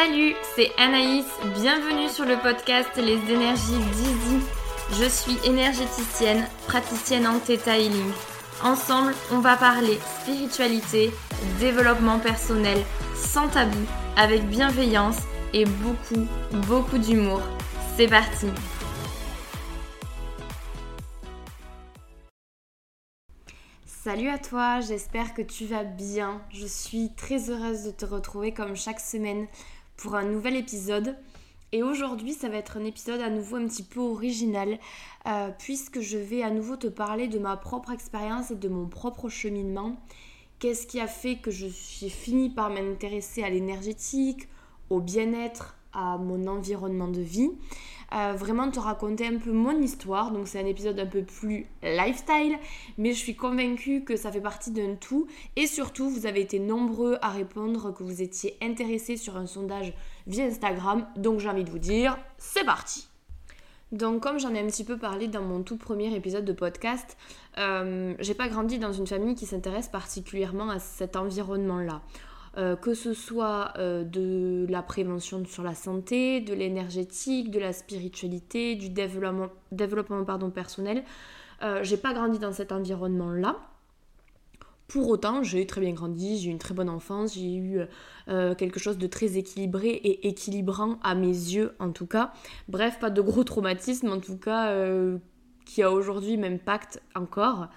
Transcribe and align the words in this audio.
Salut, 0.00 0.36
c'est 0.54 0.70
Anaïs, 0.78 1.26
bienvenue 1.56 2.08
sur 2.08 2.24
le 2.24 2.36
podcast 2.36 2.90
Les 2.98 3.18
énergies 3.32 3.78
d'Easy. 3.96 4.38
Je 4.92 5.08
suis 5.08 5.36
énergéticienne, 5.44 6.46
praticienne 6.68 7.26
en 7.26 7.40
Theta 7.40 7.76
Healing. 7.76 8.12
Ensemble, 8.62 9.12
on 9.32 9.40
va 9.40 9.56
parler 9.56 9.98
spiritualité, 10.20 11.10
développement 11.58 12.20
personnel, 12.20 12.78
sans 13.16 13.48
tabou, 13.48 13.76
avec 14.16 14.44
bienveillance 14.44 15.18
et 15.52 15.64
beaucoup, 15.64 16.28
beaucoup 16.68 16.98
d'humour. 16.98 17.42
C'est 17.96 18.06
parti 18.06 18.46
Salut 24.04 24.28
à 24.30 24.38
toi, 24.38 24.80
j'espère 24.80 25.34
que 25.34 25.42
tu 25.42 25.66
vas 25.66 25.84
bien. 25.84 26.40
Je 26.50 26.66
suis 26.66 27.10
très 27.14 27.50
heureuse 27.50 27.82
de 27.82 27.90
te 27.90 28.06
retrouver 28.06 28.54
comme 28.54 28.74
chaque 28.74 29.00
semaine 29.00 29.48
pour 29.98 30.14
un 30.14 30.24
nouvel 30.24 30.56
épisode. 30.56 31.16
Et 31.72 31.82
aujourd'hui, 31.82 32.32
ça 32.32 32.48
va 32.48 32.56
être 32.56 32.78
un 32.78 32.84
épisode 32.84 33.20
à 33.20 33.28
nouveau 33.28 33.56
un 33.56 33.66
petit 33.66 33.82
peu 33.82 34.00
original, 34.00 34.78
euh, 35.26 35.50
puisque 35.58 36.00
je 36.00 36.16
vais 36.16 36.42
à 36.42 36.50
nouveau 36.50 36.76
te 36.76 36.86
parler 36.86 37.28
de 37.28 37.38
ma 37.38 37.58
propre 37.58 37.92
expérience 37.92 38.50
et 38.50 38.54
de 38.54 38.68
mon 38.68 38.86
propre 38.86 39.28
cheminement. 39.28 40.00
Qu'est-ce 40.60 40.86
qui 40.86 40.98
a 40.98 41.06
fait 41.06 41.36
que 41.36 41.50
j'ai 41.50 41.68
fini 41.70 42.48
par 42.48 42.70
m'intéresser 42.70 43.42
à 43.42 43.50
l'énergétique, 43.50 44.48
au 44.88 45.00
bien-être, 45.00 45.76
à 45.92 46.18
mon 46.18 46.46
environnement 46.46 47.08
de 47.08 47.20
vie 47.20 47.50
euh, 48.14 48.32
vraiment 48.32 48.70
te 48.70 48.80
raconter 48.80 49.26
un 49.26 49.36
peu 49.36 49.52
mon 49.52 49.80
histoire. 49.82 50.30
Donc 50.32 50.48
c'est 50.48 50.60
un 50.60 50.66
épisode 50.66 50.98
un 50.98 51.06
peu 51.06 51.22
plus 51.22 51.66
lifestyle, 51.82 52.56
mais 52.96 53.12
je 53.12 53.18
suis 53.18 53.36
convaincue 53.36 54.02
que 54.02 54.16
ça 54.16 54.32
fait 54.32 54.40
partie 54.40 54.70
d'un 54.70 54.94
tout. 54.94 55.26
Et 55.56 55.66
surtout, 55.66 56.08
vous 56.08 56.26
avez 56.26 56.40
été 56.40 56.58
nombreux 56.58 57.18
à 57.20 57.28
répondre 57.28 57.92
que 57.92 58.02
vous 58.02 58.22
étiez 58.22 58.56
intéressés 58.62 59.16
sur 59.16 59.36
un 59.36 59.46
sondage 59.46 59.92
via 60.26 60.44
Instagram. 60.44 61.06
Donc 61.16 61.40
j'ai 61.40 61.48
envie 61.48 61.64
de 61.64 61.70
vous 61.70 61.78
dire, 61.78 62.18
c'est 62.38 62.64
parti 62.64 63.08
donc 63.90 64.22
comme 64.22 64.38
j'en 64.38 64.54
ai 64.54 64.60
un 64.60 64.66
petit 64.66 64.84
peu 64.84 64.98
parlé 64.98 65.28
dans 65.28 65.40
mon 65.40 65.62
tout 65.62 65.78
premier 65.78 66.14
épisode 66.14 66.44
de 66.44 66.52
podcast, 66.52 67.16
euh, 67.56 68.14
j'ai 68.18 68.34
pas 68.34 68.48
grandi 68.48 68.78
dans 68.78 68.92
une 68.92 69.06
famille 69.06 69.34
qui 69.34 69.46
s'intéresse 69.46 69.88
particulièrement 69.88 70.68
à 70.68 70.78
cet 70.78 71.16
environnement-là. 71.16 72.02
Euh, 72.56 72.76
que 72.76 72.94
ce 72.94 73.12
soit 73.12 73.74
euh, 73.78 74.04
de 74.04 74.66
la 74.70 74.82
prévention 74.82 75.44
sur 75.44 75.62
la 75.62 75.74
santé, 75.74 76.40
de 76.40 76.54
l'énergétique, 76.54 77.50
de 77.50 77.60
la 77.60 77.72
spiritualité, 77.72 78.74
du 78.74 78.88
développement, 78.88 79.48
développement 79.70 80.24
pardon, 80.24 80.50
personnel. 80.50 81.04
Euh, 81.62 81.80
j'ai 81.82 81.96
pas 81.96 82.14
grandi 82.14 82.38
dans 82.38 82.52
cet 82.52 82.72
environnement-là. 82.72 83.56
Pour 84.86 85.08
autant, 85.08 85.42
j'ai 85.42 85.66
très 85.66 85.82
bien 85.82 85.92
grandi, 85.92 86.38
j'ai 86.38 86.48
eu 86.48 86.50
une 86.50 86.58
très 86.58 86.72
bonne 86.72 86.88
enfance, 86.88 87.34
j'ai 87.34 87.54
eu 87.54 87.80
quelque 88.56 88.80
chose 88.80 88.96
de 88.96 89.06
très 89.06 89.36
équilibré 89.36 89.88
et 89.90 90.28
équilibrant 90.28 90.98
à 91.02 91.14
mes 91.14 91.26
yeux 91.26 91.74
en 91.78 91.92
tout 91.92 92.06
cas. 92.06 92.32
Bref, 92.68 92.98
pas 92.98 93.10
de 93.10 93.20
gros 93.20 93.44
traumatismes 93.44 94.10
en 94.10 94.18
tout 94.18 94.38
cas 94.38 94.74
qui 95.66 95.82
a 95.82 95.92
aujourd'hui 95.92 96.38
m'impacte 96.38 97.02
encore. 97.14 97.68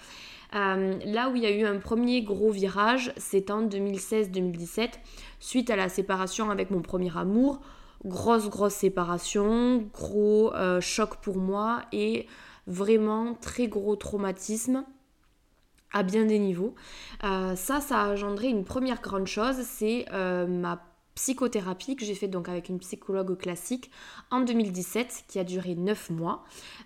Euh, 0.54 1.00
là 1.06 1.30
où 1.30 1.36
il 1.36 1.44
y 1.44 1.46
a 1.46 1.52
eu 1.52 1.66
un 1.66 1.78
premier 1.78 2.24
gros 2.24 2.52
virage, 2.52 3.14
c'est 3.18 3.52
en 3.52 3.66
2016-2017, 3.66 4.92
suite 5.40 5.70
à 5.70 5.76
la 5.76 5.90
séparation 5.90 6.50
avec 6.50 6.72
mon 6.72 6.82
premier 6.82 7.16
amour. 7.18 7.62
Grosse, 8.04 8.50
grosse 8.50 8.74
séparation, 8.74 9.90
gros 9.94 10.54
euh, 10.56 10.82
choc 10.82 11.18
pour 11.18 11.38
moi 11.38 11.84
et 11.92 12.28
vraiment 12.68 13.36
très 13.36 13.68
gros 13.68 13.96
traumatisme 13.96 14.84
à 15.94 16.04
bien 16.04 16.26
des 16.26 16.40
niveaux. 16.40 16.74
Euh, 17.24 17.56
ça, 17.56 17.80
ça 17.80 18.02
a 18.02 18.08
engendré 18.10 18.48
une 18.48 18.64
première 18.64 19.02
grande 19.02 19.28
chose, 19.28 19.58
c'est 19.62 20.06
ma 20.12 20.91
psychothérapie 21.22 21.96
que 21.96 22.04
j'ai 22.04 22.16
faite 22.16 22.32
donc 22.32 22.50
avec 22.50 22.68
une 22.70 22.80
psychologue 22.80 23.38
classique 23.38 23.92
en 24.32 24.42
2017 24.42 25.26
qui 25.28 25.38
a 25.38 25.44
duré 25.44 25.76
9 25.76 26.10
mois, 26.10 26.44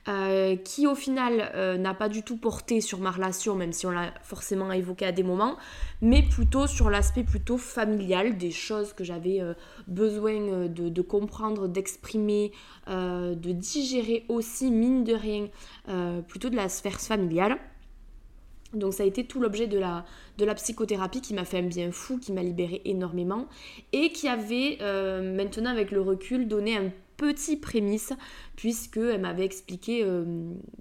euh, 0.10 0.58
qui 0.58 0.88
au 0.88 0.96
final 0.96 1.52
euh, 1.56 1.78
n'a 1.78 1.94
pas 1.94 2.10
du 2.10 2.22
tout 2.22 2.36
porté 2.36 2.82
sur 2.82 3.00
ma 3.00 3.12
relation, 3.12 3.56
même 3.56 3.72
si 3.72 3.88
on 3.88 3.92
l'a 3.92 4.14
forcément 4.24 4.74
évoqué 4.74 5.06
à 5.06 5.14
des 5.14 5.24
moments, 5.24 5.56
mais 6.02 6.22
plutôt 6.22 6.68
sur 6.68 6.90
l'aspect 6.90 7.24
plutôt 7.24 7.58
familial, 7.58 8.38
des 8.38 8.52
choses 8.52 8.92
que 8.92 9.06
j'avais 9.06 9.40
euh, 9.40 9.54
besoin 9.88 10.68
de, 10.68 10.90
de 10.90 11.02
comprendre, 11.02 11.70
d'exprimer, 11.70 12.52
de 12.88 13.52
digérer 13.52 14.26
aussi, 14.28 14.70
mine 14.70 15.06
de 15.06 15.14
rien, 15.14 15.48
plutôt 16.28 16.50
de 16.50 16.56
la 16.56 16.68
sphère 16.68 17.00
familiale. 17.00 17.58
Donc 18.76 18.94
ça 18.94 19.04
a 19.04 19.06
été 19.06 19.26
tout 19.26 19.40
l'objet 19.40 19.68
de 19.68 19.80
la, 19.80 20.06
de 20.38 20.46
la 20.46 20.56
psychothérapie 20.56 21.22
qui 21.22 21.34
m'a 21.34 21.46
fait 21.46 21.60
un 21.60 21.68
bien 21.68 21.92
fou, 21.92 22.18
qui 22.20 22.32
m'a 22.32 22.44
libéré 22.44 22.82
énormément 22.86 23.48
et 23.94 24.12
qui 24.12 24.28
avait 24.28 24.78
euh, 24.82 25.36
maintenant 25.36 25.72
avec 25.72 25.92
le 25.92 26.02
recul 26.02 26.48
donné 26.48 26.78
un 26.78 26.92
petit 27.18 27.56
prémisse 27.56 28.14
puisqu'elle 28.56 29.22
m'avait 29.22 29.46
expliqué 29.46 30.04
euh, 30.04 30.24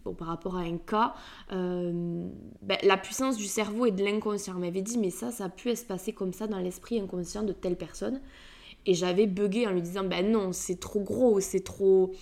bon, 0.04 0.14
par 0.14 0.28
rapport 0.28 0.56
à 0.56 0.60
un 0.60 0.78
cas 0.78 1.14
euh, 1.52 2.26
ben, 2.62 2.78
la 2.82 2.96
puissance 2.96 3.36
du 3.36 3.46
cerveau 3.46 3.86
et 3.86 3.92
de 3.92 4.02
l'inconscient. 4.02 4.54
Elle 4.54 4.60
m'avait 4.60 4.82
dit 4.82 4.98
mais 4.98 5.10
ça, 5.10 5.30
ça 5.30 5.44
a 5.44 5.48
pu 5.48 5.74
se 5.76 5.84
passer 5.84 6.12
comme 6.12 6.32
ça 6.32 6.46
dans 6.46 6.58
l'esprit 6.58 7.00
inconscient 7.00 7.42
de 7.42 7.52
telle 7.52 7.76
personne. 7.76 8.20
Et 8.86 8.94
j'avais 8.94 9.26
bugué 9.26 9.66
en 9.66 9.70
lui 9.70 9.82
disant 9.82 10.04
ben 10.04 10.30
non, 10.30 10.52
c'est 10.52 10.78
trop 10.78 11.00
gros, 11.00 11.40
c'est 11.40 11.64
trop... 11.64 12.12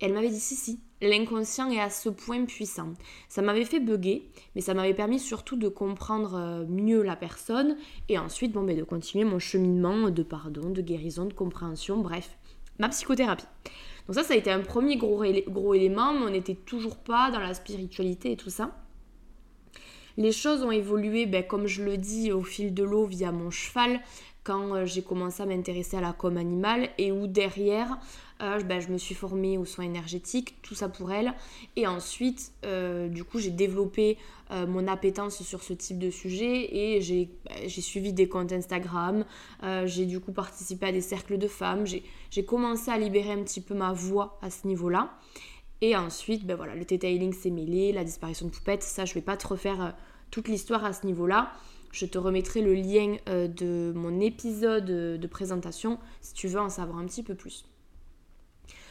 elle 0.00 0.12
m'avait 0.12 0.28
dit 0.28 0.40
si 0.40 0.54
si, 0.54 0.80
l'inconscient 1.00 1.70
est 1.70 1.80
à 1.80 1.90
ce 1.90 2.08
point 2.08 2.44
puissant. 2.44 2.94
Ça 3.28 3.42
m'avait 3.42 3.64
fait 3.64 3.80
bugger, 3.80 4.30
mais 4.54 4.60
ça 4.60 4.74
m'avait 4.74 4.94
permis 4.94 5.18
surtout 5.18 5.56
de 5.56 5.68
comprendre 5.68 6.34
euh, 6.34 6.64
mieux 6.68 7.02
la 7.02 7.16
personne 7.16 7.76
et 8.08 8.18
ensuite 8.18 8.52
bon, 8.52 8.62
ben, 8.62 8.76
de 8.76 8.84
continuer 8.84 9.24
mon 9.24 9.38
cheminement 9.38 10.10
de 10.10 10.22
pardon, 10.22 10.70
de 10.70 10.82
guérison, 10.82 11.26
de 11.26 11.32
compréhension, 11.32 11.98
bref, 11.98 12.36
ma 12.78 12.88
psychothérapie. 12.88 13.46
Donc 14.06 14.16
ça, 14.16 14.24
ça 14.24 14.34
a 14.34 14.36
été 14.36 14.50
un 14.50 14.60
premier 14.60 14.96
gros, 14.96 15.22
élément, 15.24 16.12
mais 16.12 16.26
on 16.26 16.30
n'était 16.30 16.54
toujours 16.54 16.96
pas 16.96 17.30
dans 17.30 17.38
la 17.38 17.54
spiritualité 17.54 18.32
et 18.32 18.36
tout 18.36 18.50
ça. 18.50 18.76
Les 20.16 20.32
choses 20.32 20.62
ont 20.62 20.72
évolué, 20.72 21.26
ben, 21.26 21.44
comme 21.44 21.66
je 21.66 21.84
le 21.84 21.96
dis, 21.96 22.32
au 22.32 22.42
fil 22.42 22.74
de 22.74 22.82
l'eau 22.82 23.06
via 23.06 23.32
mon 23.32 23.50
cheval, 23.50 24.00
quand 24.44 24.74
euh, 24.74 24.86
j'ai 24.86 25.02
commencé 25.02 25.42
à 25.42 25.46
m'intéresser 25.46 25.96
à 25.96 26.00
la 26.00 26.12
com 26.12 26.36
animale 26.36 26.88
et 26.98 27.12
où 27.12 27.26
derrière, 27.26 27.98
euh, 28.40 28.60
ben, 28.60 28.80
je 28.80 28.88
me 28.88 28.98
suis 28.98 29.14
formée 29.14 29.58
aux 29.58 29.64
soins 29.64 29.84
énergétiques, 29.84 30.60
tout 30.62 30.74
ça 30.74 30.88
pour 30.88 31.12
elle. 31.12 31.34
Et 31.76 31.86
ensuite, 31.86 32.52
euh, 32.64 33.08
du 33.08 33.24
coup, 33.24 33.38
j'ai 33.38 33.50
développé 33.50 34.18
mon 34.66 34.88
appétence 34.88 35.44
sur 35.44 35.62
ce 35.62 35.72
type 35.72 36.00
de 36.00 36.10
sujet 36.10 36.74
et 36.74 37.00
j'ai 37.00 37.30
ben, 37.44 37.68
suivi 37.68 38.12
des 38.12 38.28
comptes 38.28 38.50
Instagram, 38.50 39.24
j'ai 39.84 40.06
du 40.06 40.18
coup 40.18 40.32
participé 40.32 40.86
à 40.86 40.92
des 40.92 41.02
cercles 41.02 41.38
de 41.38 41.46
femmes, 41.46 41.84
j'ai 41.86 42.44
commencé 42.44 42.90
à 42.90 42.98
libérer 42.98 43.30
un 43.30 43.44
petit 43.44 43.60
peu 43.60 43.74
ma 43.74 43.92
voix 43.92 44.40
à 44.42 44.50
ce 44.50 44.66
niveau-là. 44.66 45.16
Et 45.82 45.94
ensuite, 45.94 46.44
ben 46.44 46.56
voilà, 46.56 46.74
le 46.74 46.84
detailing 46.84 47.32
s'est 47.32 47.50
mêlé, 47.50 47.92
la 47.92 48.02
disparition 48.02 48.46
de 48.46 48.50
Poupette, 48.50 48.82
ça 48.82 49.04
je 49.04 49.14
vais 49.14 49.20
pas 49.20 49.36
te 49.36 49.46
refaire 49.46 49.94
toute 50.32 50.48
l'histoire 50.48 50.84
à 50.84 50.92
ce 50.92 51.06
niveau-là. 51.06 51.52
Je 51.90 52.06
te 52.06 52.18
remettrai 52.18 52.62
le 52.62 52.74
lien 52.74 53.16
euh, 53.28 53.48
de 53.48 53.92
mon 53.94 54.20
épisode 54.20 54.84
de 54.84 55.26
présentation 55.26 55.98
si 56.20 56.34
tu 56.34 56.48
veux 56.48 56.60
en 56.60 56.68
savoir 56.68 56.98
un 56.98 57.06
petit 57.06 57.22
peu 57.22 57.34
plus. 57.34 57.64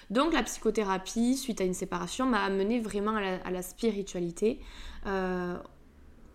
Donc 0.10 0.34
la 0.34 0.44
psychothérapie, 0.44 1.38
suite 1.38 1.62
à 1.62 1.64
une 1.64 1.74
séparation, 1.74 2.26
m'a 2.26 2.44
amené 2.44 2.80
vraiment 2.80 3.16
à 3.16 3.52
la, 3.52 3.62
spiritualité. 3.62 4.60
Euh, 5.06 5.56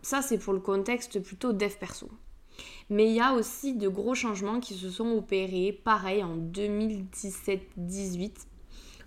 ça, 0.02 0.22
c'est 0.22 0.38
pour 0.38 0.52
le 0.52 0.60
contexte 0.60 1.20
plutôt 1.20 1.52
dev 1.52 1.72
perso. 1.78 2.08
Mais 2.88 3.06
il 3.06 3.14
y 3.14 3.20
a 3.20 3.32
aussi 3.32 3.74
de 3.74 3.88
gros 3.88 4.14
changements 4.14 4.60
qui 4.60 4.74
se 4.74 4.90
sont 4.90 5.10
opérés, 5.10 5.72
pareil, 5.72 6.22
en 6.22 6.36
2017-18, 6.36 8.46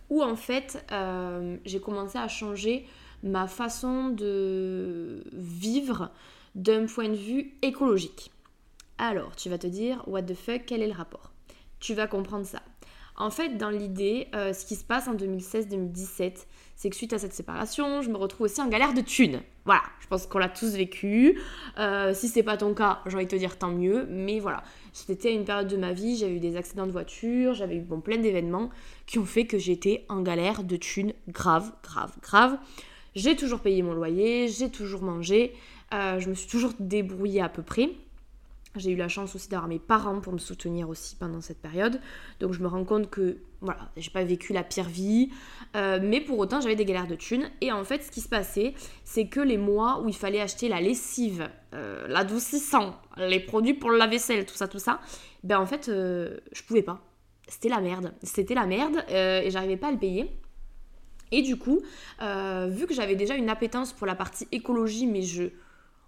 où 0.09 0.21
en 0.21 0.35
fait, 0.35 0.85
euh, 0.91 1.55
j'ai 1.63 1.79
commencé 1.79 2.17
à 2.17 2.27
changer 2.27 2.85
ma 3.23 3.47
façon 3.47 4.09
de 4.09 5.23
vivre 5.31 6.11
d'un 6.57 6.87
point 6.87 7.07
de 7.07 7.15
vue 7.15 7.53
écologique. 7.61 8.31
Alors, 8.97 9.35
tu 9.35 9.47
vas 9.47 9.59
te 9.59 9.67
dire, 9.67 10.03
what 10.07 10.23
the 10.23 10.33
fuck, 10.33 10.63
quel 10.65 10.81
est 10.81 10.87
le 10.87 10.93
rapport? 10.93 11.31
Tu 11.79 11.93
vas 11.93 12.07
comprendre 12.07 12.45
ça. 12.45 12.63
En 13.15 13.29
fait, 13.29 13.57
dans 13.57 13.69
l'idée, 13.69 14.27
euh, 14.35 14.53
ce 14.53 14.65
qui 14.65 14.75
se 14.75 14.83
passe 14.83 15.07
en 15.07 15.15
2016-2017, 15.15 16.45
c'est 16.75 16.89
que 16.89 16.95
suite 16.95 17.13
à 17.13 17.19
cette 17.19 17.33
séparation, 17.33 18.01
je 18.01 18.09
me 18.09 18.17
retrouve 18.17 18.45
aussi 18.45 18.59
en 18.59 18.67
galère 18.67 18.93
de 18.93 19.01
thunes. 19.01 19.41
Voilà, 19.65 19.81
je 19.99 20.07
pense 20.07 20.27
qu'on 20.27 20.37
l'a 20.39 20.49
tous 20.49 20.75
vécu. 20.75 21.39
Euh, 21.79 22.13
si 22.13 22.27
c'est 22.27 22.43
pas 22.43 22.57
ton 22.57 22.73
cas, 22.73 23.01
j'ai 23.05 23.15
envie 23.15 23.25
de 23.25 23.31
te 23.31 23.35
dire 23.35 23.57
tant 23.57 23.71
mieux. 23.71 24.07
Mais 24.09 24.39
voilà, 24.39 24.63
c'était 24.93 25.33
une 25.33 25.45
période 25.45 25.67
de 25.67 25.77
ma 25.77 25.93
vie, 25.93 26.17
j'avais 26.17 26.33
eu 26.33 26.39
des 26.39 26.55
accidents 26.55 26.87
de 26.87 26.91
voiture, 26.91 27.53
j'avais 27.53 27.77
eu 27.77 27.83
plein 27.83 28.17
d'événements 28.17 28.69
qui 29.05 29.19
ont 29.19 29.25
fait 29.25 29.45
que 29.45 29.57
j'étais 29.57 30.05
en 30.09 30.21
galère 30.21 30.63
de 30.63 30.75
thunes 30.75 31.13
grave, 31.27 31.71
grave, 31.83 32.13
grave. 32.21 32.57
J'ai 33.15 33.35
toujours 33.35 33.61
payé 33.61 33.81
mon 33.81 33.93
loyer, 33.93 34.47
j'ai 34.47 34.69
toujours 34.69 35.01
mangé, 35.01 35.53
euh, 35.93 36.19
je 36.19 36.29
me 36.29 36.35
suis 36.35 36.49
toujours 36.49 36.73
débrouillée 36.79 37.41
à 37.41 37.49
peu 37.49 37.61
près. 37.61 37.89
J'ai 38.75 38.91
eu 38.91 38.95
la 38.95 39.07
chance 39.07 39.33
aussi 39.33 39.49
d'avoir 39.49 39.67
mes 39.67 39.79
parents 39.79 40.19
pour 40.19 40.33
me 40.33 40.37
soutenir 40.37 40.89
aussi 40.89 41.15
pendant 41.15 41.41
cette 41.41 41.59
période. 41.59 41.99
Donc 42.39 42.53
je 42.53 42.61
me 42.61 42.67
rends 42.67 42.83
compte 42.83 43.09
que 43.09 43.37
voilà, 43.61 43.89
j'ai 43.95 44.11
pas 44.11 44.23
vécu 44.23 44.53
la 44.53 44.63
pire 44.63 44.87
vie, 44.87 45.31
euh, 45.75 45.99
mais 46.01 46.21
pour 46.21 46.37
autant 46.37 46.61
j'avais 46.61 46.75
des 46.75 46.85
galères 46.85 47.07
de 47.07 47.15
thunes. 47.15 47.49
Et 47.61 47.71
en 47.71 47.83
fait, 47.83 48.03
ce 48.03 48.11
qui 48.11 48.21
se 48.21 48.29
passait, 48.29 48.75
c'est 49.03 49.27
que 49.27 49.39
les 49.39 49.57
mois 49.57 50.01
où 50.01 50.09
il 50.09 50.15
fallait 50.15 50.41
acheter 50.41 50.67
la 50.69 50.79
lessive, 50.79 51.49
euh, 51.73 52.07
l'adoucissant, 52.07 52.95
les 53.17 53.39
produits 53.39 53.73
pour 53.73 53.89
le 53.89 53.97
lave-vaisselle, 53.97 54.45
tout 54.45 54.55
ça, 54.55 54.67
tout 54.67 54.79
ça, 54.79 54.99
ben 55.43 55.59
en 55.59 55.65
fait, 55.65 55.85
je 55.87 56.63
pouvais 56.67 56.83
pas. 56.83 57.01
c'était 57.47 57.69
la 57.69 57.79
merde. 57.79 58.13
C'était 58.21 58.53
la 58.53 58.67
merde 58.67 58.97
et 59.09 59.49
j'arrivais 59.49 59.77
pas 59.77 59.87
à 59.87 59.91
le 59.91 59.97
payer. 59.97 60.37
Et 61.31 61.41
du 61.41 61.57
coup, 61.57 61.81
vu 62.19 62.85
que 62.85 62.93
j'avais 62.93 63.15
déjà 63.15 63.35
une 63.35 63.49
appétence 63.49 63.93
pour 63.93 64.05
la 64.05 64.15
partie 64.15 64.47
écologie, 64.51 65.07
mais 65.07 65.21
je, 65.21 65.49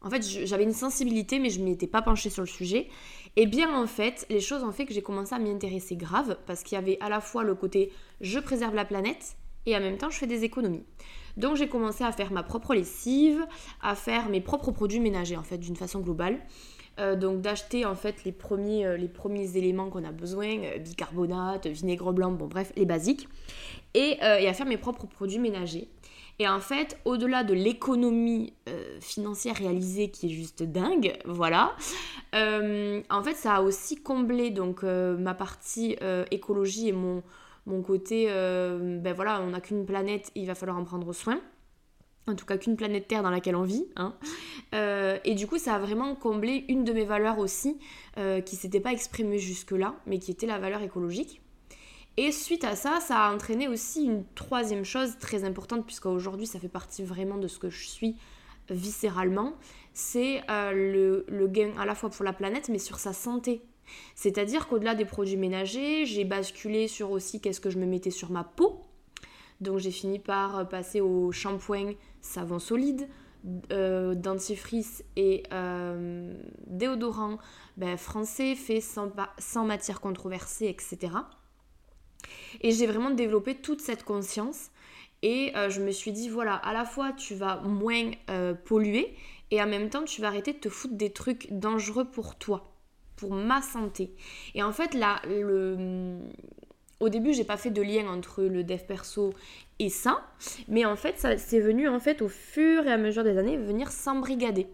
en 0.02 0.10
fait, 0.10 0.24
j'avais 0.24 0.64
une 0.64 0.74
sensibilité, 0.74 1.40
mais 1.40 1.50
je 1.50 1.60
m'y 1.60 1.72
étais 1.72 1.88
pas 1.88 2.02
penchée 2.02 2.30
sur 2.30 2.42
le 2.42 2.48
sujet. 2.48 2.88
Et 3.36 3.46
bien, 3.46 3.74
en 3.76 3.88
fait, 3.88 4.26
les 4.30 4.40
choses 4.40 4.64
ont 4.64 4.72
fait 4.72 4.86
que 4.86 4.94
j'ai 4.94 5.02
commencé 5.02 5.36
à 5.36 5.40
m'y 5.40 5.50
intéresser 5.50 5.96
grave, 5.96 6.38
parce 6.46 6.64
qu'il 6.64 6.76
y 6.76 6.80
avait 6.80 6.98
à 7.02 7.10
la 7.10 7.22
fois 7.22 7.44
le 7.44 7.56
côté 7.56 7.92
je 8.22 8.40
préserve 8.40 8.76
la 8.76 8.86
planète, 8.86 9.36
et 9.66 9.76
en 9.76 9.80
même 9.82 9.98
temps, 9.98 10.10
je 10.10 10.18
fais 10.18 10.28
des 10.28 10.44
économies. 10.44 10.84
Donc, 11.38 11.58
j'ai 11.58 11.68
commencé 11.68 12.04
à 12.04 12.12
faire 12.12 12.32
ma 12.32 12.44
propre 12.44 12.74
lessive, 12.74 13.46
à 13.82 13.96
faire 13.96 14.30
mes 14.30 14.42
propres 14.42 14.72
produits 14.72 15.00
ménagers, 15.00 15.38
en 15.38 15.44
fait, 15.44 15.58
d'une 15.58 15.76
façon 15.76 16.00
globale. 16.00 16.40
Euh, 17.00 17.16
donc 17.16 17.42
d'acheter 17.42 17.86
en 17.86 17.96
fait 17.96 18.26
les 18.26 18.34
premiers, 18.34 18.86
euh, 18.86 18.98
les 18.98 19.08
premiers 19.08 19.56
éléments 19.56 19.90
qu'on 19.90 20.04
a 20.04 20.12
besoin, 20.12 20.58
euh, 20.64 20.80
bicarbonate, 20.80 21.68
vinaigre 21.68 22.12
blanc, 22.12 22.32
bon 22.32 22.48
bref, 22.48 22.74
les 22.76 22.86
basiques, 22.86 23.30
et, 23.94 24.20
à 24.22 24.54
faire 24.54 24.66
mes 24.66 24.78
propres 24.78 25.08
produits 25.08 25.40
ménagers. 25.40 25.88
Et 26.40 26.48
en 26.48 26.62
fait, 26.62 26.98
au-delà 27.04 27.44
de 27.44 27.54
l'économie 27.54 28.54
financière 29.02 29.56
réalisée 29.56 30.10
qui 30.10 30.28
est 30.28 30.30
juste 30.34 30.64
dingue, 30.64 31.18
voilà, 31.26 31.76
en 32.34 33.24
fait 33.24 33.36
ça 33.36 33.56
a 33.56 33.62
aussi 33.62 33.98
comblé 33.98 34.50
donc 34.50 34.84
ma 34.84 35.34
partie 35.34 35.98
écologie 36.32 36.88
et 36.88 36.94
mon, 36.94 37.24
mon 37.66 37.82
côté, 37.82 38.28
ben 38.28 39.14
voilà, 39.14 39.42
on 39.42 39.50
n'a 39.50 39.60
qu'une 39.60 39.86
planète, 39.86 40.32
il 40.36 40.48
va 40.48 40.56
falloir 40.56 40.78
en 40.78 40.86
prendre 40.86 41.12
soin 41.12 41.42
en 42.30 42.36
tout 42.36 42.46
cas 42.46 42.58
qu'une 42.58 42.76
planète 42.76 43.08
Terre 43.08 43.24
dans 43.24 43.30
laquelle 43.30 43.56
on 43.56 43.64
vit. 43.64 43.86
Hein. 43.96 44.14
Euh, 44.76 45.18
et 45.26 45.36
du 45.36 45.48
coup, 45.48 45.58
ça 45.58 45.76
a 45.76 45.80
vraiment 45.80 46.16
comblé 46.16 46.66
une 46.70 46.84
de 46.84 46.94
mes 46.94 47.06
valeurs 47.06 47.40
aussi, 47.40 47.78
euh, 48.18 48.42
qui 48.42 48.56
s'était 48.56 48.80
pas 48.80 48.92
exprimée 48.92 49.40
jusque-là, 49.40 49.96
mais 50.06 50.20
qui 50.20 50.32
était 50.32 50.48
la 50.48 50.60
valeur 50.60 50.82
écologique. 50.82 51.42
Et 52.18 52.32
suite 52.32 52.64
à 52.64 52.76
ça, 52.76 53.00
ça 53.00 53.26
a 53.26 53.34
entraîné 53.34 53.68
aussi 53.68 54.04
une 54.04 54.26
troisième 54.36 54.84
chose 54.84 55.18
très 55.20 55.44
importante, 55.46 55.86
puisqu'aujourd'hui, 55.86 56.48
ça 56.48 56.60
fait 56.60 56.68
partie 56.68 57.04
vraiment 57.04 57.38
de 57.38 57.48
ce 57.48 57.60
que 57.60 57.70
je 57.70 57.88
suis 57.88 58.16
viscéralement, 58.70 59.54
c'est 59.94 60.42
euh, 60.50 60.72
le, 60.72 61.26
le 61.28 61.48
gain 61.48 61.72
à 61.80 61.86
la 61.86 61.96
fois 61.96 62.10
pour 62.10 62.24
la 62.24 62.34
planète, 62.34 62.70
mais 62.70 62.78
sur 62.78 63.00
sa 63.00 63.14
santé. 63.14 63.62
C'est-à-dire 64.16 64.68
qu'au-delà 64.68 64.94
des 64.96 65.06
produits 65.06 65.38
ménagers, 65.38 66.06
j'ai 66.06 66.24
basculé 66.24 66.88
sur 66.88 67.10
aussi 67.12 67.42
qu'est-ce 67.42 67.60
que 67.60 67.70
je 67.70 67.80
me 67.80 67.86
mettais 67.86 68.12
sur 68.12 68.30
ma 68.30 68.44
peau, 68.44 68.82
donc 69.62 69.80
j'ai 69.80 69.92
fini 69.92 70.20
par 70.20 70.70
passer 70.70 71.02
au 71.02 71.32
shampoing 71.32 71.94
savon 72.22 72.60
solide, 72.60 73.10
euh, 73.72 74.16
dentifrice 74.16 75.04
et 75.16 75.44
euh, 75.54 76.34
déodorant 76.68 77.40
ben, 77.78 77.98
français 77.98 78.56
fait 78.56 78.82
sans, 78.82 79.12
sans 79.38 79.66
matière 79.66 80.02
controversée, 80.02 80.68
etc. 80.68 81.14
Et 82.62 82.72
j'ai 82.72 82.88
vraiment 82.88 83.12
développé 83.12 83.56
toute 83.56 83.82
cette 83.82 84.04
conscience 84.04 84.70
et 85.22 85.52
euh, 85.56 85.70
je 85.70 85.82
me 85.82 85.92
suis 85.92 86.12
dit, 86.12 86.30
voilà, 86.30 86.56
à 86.56 86.74
la 86.74 86.86
fois 86.86 87.12
tu 87.14 87.36
vas 87.36 87.62
moins 87.62 88.12
polluer 88.66 89.16
et 89.52 89.62
en 89.62 89.68
même 89.68 89.90
temps 89.90 90.04
tu 90.04 90.22
vas 90.22 90.28
arrêter 90.28 90.54
de 90.54 90.60
te 90.60 90.70
foutre 90.70 90.96
des 90.96 91.12
trucs 91.12 91.48
dangereux 91.52 92.06
pour 92.06 92.36
toi, 92.36 92.74
pour 93.16 93.34
ma 93.34 93.62
santé. 93.62 94.14
Et 94.56 94.64
en 94.64 94.72
fait, 94.72 94.94
là, 94.94 95.22
le, 95.28 96.20
au 97.00 97.10
début, 97.10 97.34
j'ai 97.34 97.44
pas 97.44 97.58
fait 97.58 97.72
de 97.72 97.82
lien 97.82 98.08
entre 98.08 98.44
le 98.44 98.64
dev 98.64 98.80
perso 98.86 99.34
et 99.80 99.90
ça, 99.90 100.28
mais 100.68 100.86
en 100.86 100.96
fait, 100.96 101.18
ça 101.18 101.38
c'est 101.38 101.62
venu 101.62 101.88
en 101.88 102.00
fait 102.00 102.22
au 102.22 102.28
fur 102.28 102.86
et 102.86 102.92
à 102.92 102.98
mesure 102.98 103.24
des 103.24 103.38
années 103.38 103.58
venir 103.58 103.92
s'embrigader. 103.92 104.68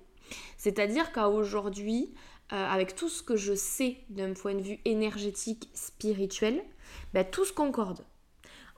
C'est-à-dire 0.57 1.11
qu'à 1.11 1.29
aujourd'hui, 1.29 2.13
euh, 2.51 2.55
avec 2.55 2.95
tout 2.95 3.09
ce 3.09 3.21
que 3.21 3.35
je 3.35 3.53
sais 3.53 3.97
d'un 4.09 4.33
point 4.33 4.55
de 4.55 4.61
vue 4.61 4.79
énergétique, 4.85 5.69
spirituel, 5.73 6.63
ben, 7.13 7.25
tout 7.29 7.45
se 7.45 7.53
concorde. 7.53 8.05